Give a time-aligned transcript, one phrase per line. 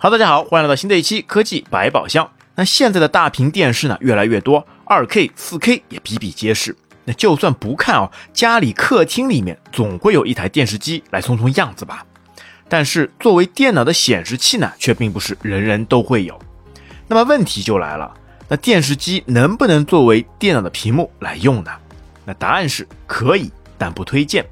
[0.00, 2.30] 好，大家好，欢迎来到新的一期科技百宝箱。
[2.54, 6.76] 那现在的大屏电视呢越来越多，二 K、四 K 也比比皆是。
[7.04, 12.06] 那就算不看哦，家里客厅里面总会有一台电视机来充充样子吧。
[12.68, 16.38] 但是作为电脑的显示器呢，却并不是人人都会有。
[17.08, 18.14] 那么问题就来了，
[18.46, 21.72] 那电视机能不能作为电脑的屏幕来用呢？
[22.24, 24.46] 那答案是可以，但不推荐。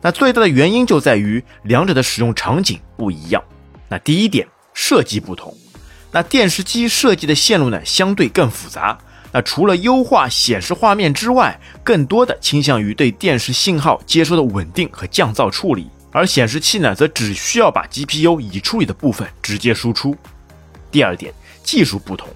[0.00, 3.40] 那最大的原因就在于两者的使用场景不一样。
[3.88, 4.44] 那第一点。
[4.84, 5.56] 设计不同，
[6.10, 8.98] 那电视机设计的线路呢相对更复杂。
[9.30, 20.16] 那除了优化显示画面之外，更多的倾向于对电视信号接收的稳定和降噪处理，而显示器呢则只需要把 GPU 已处理的部分直接输出。
[20.90, 22.28] 第二点，技术不同。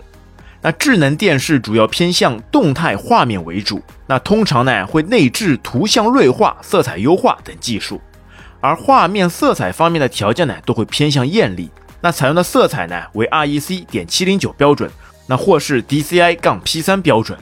[0.62, 8.00] 那智能电视主要偏向动态画面为主，那通常呢会内置图像锐化、色彩优化等技术，
[8.60, 11.68] 而画面色彩方面的条件呢都会偏向艳丽。
[12.00, 14.90] 那采用的色彩呢为 REC 点七零九标准，
[15.26, 17.38] 那或是 DCI 杠 P 三标准。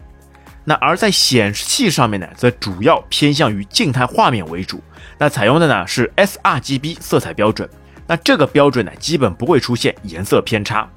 [0.64, 4.82] 那而在显示器上面呢，则主要偏向于静态画面为主，
[5.18, 7.68] 那采用的呢是 sRGB 色彩标准。
[8.06, 10.88] 那这个标准呢，基本不会出现颜色偏差。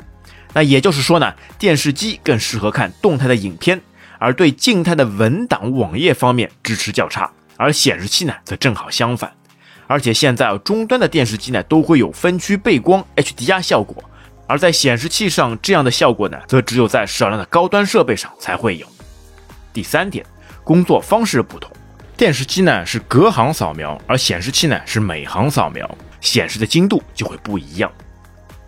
[0.53, 3.81] 那也就是说呢，电视机更适合看动态的影片，
[4.19, 9.31] 而对静态的文档网页方面支持较差，而显示器呢则正好相反。
[9.87, 14.03] 而且现在，终端的电视机呢都会有分区背光 HDR 效果，
[14.45, 18.85] 而在显示器上这样的效果呢，则只有在少量的高端设备上才会有。
[19.71, 20.25] 第三点，
[20.63, 21.71] 工作方式不同，
[22.17, 27.91] 电视机呢是隔行扫描，而显示器呢是每行扫描，显示的精度就会不一样。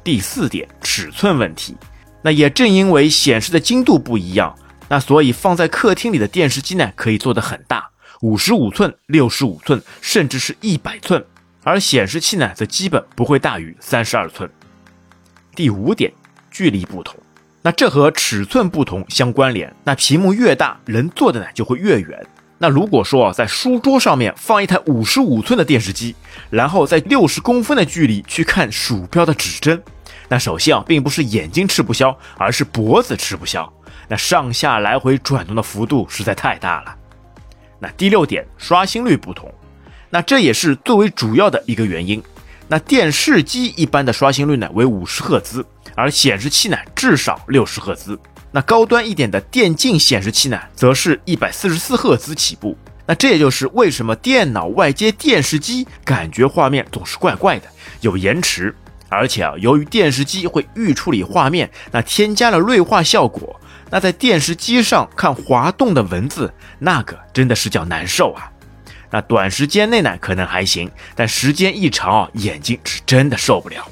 [0.04, 1.76] 第四点，尺寸问题，
[2.22, 4.56] 那也正因为显示的精度不一样，
[4.88, 7.90] 那所以放在客厅里的电视机呢可以做得很大。
[8.22, 11.26] 五十五寸、六十五寸，甚至是一百寸，
[11.64, 14.50] 而显示器呢，则基本不会大于三十二寸。
[15.56, 16.12] 第五点，
[16.52, 17.16] 距离不同，
[17.62, 19.74] 那这和尺寸不同相关联。
[19.86, 22.28] 那屏幕越大，人坐的呢就会越远。
[22.58, 26.14] 那如果说在书桌上面放一台五十五寸的电视机，
[26.50, 29.82] 然后在六十公分的距离去看鼠标的指针，
[30.28, 33.72] 那首先啊，并不是眼睛吃不消，而是脖子吃不消。
[34.10, 36.98] 那上下来回转动的幅度实在太大了。
[37.80, 39.54] 那第六点，刷新率不同，
[40.10, 42.22] 那这也是最为主要的一个原因。
[42.68, 48.20] 那电视机一般的刷新率呢为五十赫兹，而显示器呢至少六十赫兹。
[48.52, 52.78] 那高端一点的电竞显示器呢，则是一百四十四赫兹起步。
[53.06, 57.68] 那这也就是为什么电脑外接电视机感觉画面总是怪怪的，
[58.02, 58.76] 有延迟。
[59.08, 63.60] 而且啊，由于电视机会预处理画面，那添加了锐化效果。
[63.92, 68.52] 那在电视机上看滑动的文字，那个真的是叫难受啊！
[69.12, 73.88] 那短时间内呢可能还行，但时间一长啊，眼睛是真的受不了。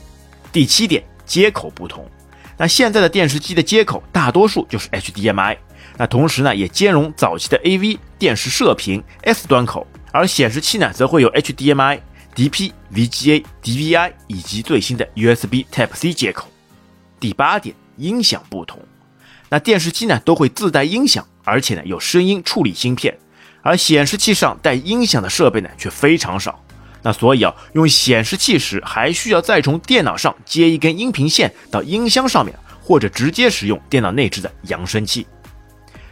[0.52, 2.08] 第七点，接口不同。
[2.56, 5.58] 那现在的电视机的接口大多数就是 HDMI，
[5.98, 12.00] 那同时呢也兼容早期的 AV 电视射频 S 端口，而显示器呢则会有 HDMI、
[12.36, 16.48] DP、VGA、DVI 以及最新的 USB Type C 接口。
[17.20, 18.80] 第八点，音响不同。
[19.50, 23.18] 那电视机呢都会自带音响，而且呢有声音处理芯片，
[23.62, 26.62] 而显示器上带音响的设备呢却非常少。
[27.04, 35.26] 那所以啊，用显示器时还需要再从电脑上接一根音频线到音箱上面，或者直接使用电脑内置的扬声器。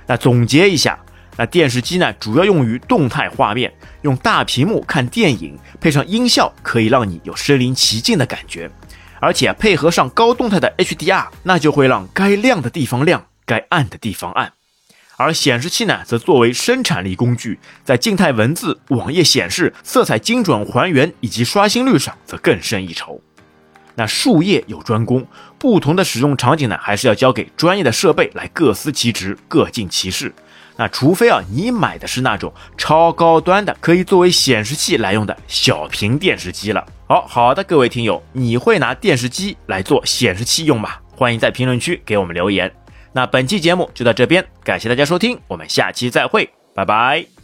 [0.08, 0.98] 那总结一下，
[1.36, 3.74] 那电视机呢主要用于动态画面，
[4.04, 8.72] 用大屏幕看电影，配上音效可以让你有身临其境的感觉。
[9.20, 14.54] 而且配合上高动态的 HDR，那就会让该亮的地方亮，该暗的地方暗。
[15.18, 23.22] 而显示器呢，则作为生产力工具，在静态文字、网页显示、色彩精准还原以及刷新率上，则更胜一筹。
[23.96, 25.26] 那术业有专攻，
[25.58, 30.34] 不同的使用场景呢，还是要交给专业的设备来各司其职，各尽其事。
[30.78, 36.86] 那除非啊，你买的是那种超高端的，可以作为显示器来用的小屏电视机了。
[37.08, 40.92] 好好的，各位听友，你会拿电视机来做显示器用吗？
[41.16, 42.72] 欢迎在评论区给我们留言。
[43.14, 47.35] 那本期节目就到这边，感谢大家收听，我们下期再会，拜拜。